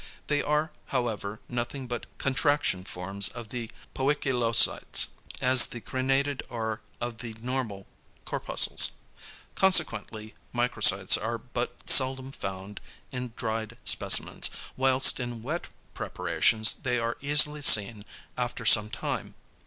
[0.25, 7.19] They are however nothing but contraction forms of the poikilocytes, as the crenated are of
[7.19, 7.85] the normal
[8.25, 8.93] corpuscles.
[9.53, 17.15] Consequently microcytes are but seldom found in dried specimens, whilst in wet preparations they are
[17.21, 18.03] easily seen
[18.35, 19.35] after some time.